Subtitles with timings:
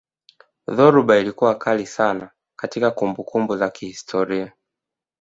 [0.67, 4.53] dhoruba ilikuwa kali sana katika kumbukumbu za kihistoria